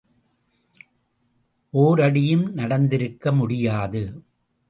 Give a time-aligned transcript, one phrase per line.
[1.73, 4.23] ஓரடியும் நடந்திருக்க முடியாது.